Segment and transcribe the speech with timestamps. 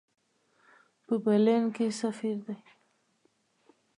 [1.05, 2.57] په برلین کې سفیر دی.